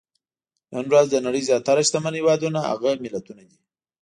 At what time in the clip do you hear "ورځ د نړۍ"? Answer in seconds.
0.91-1.41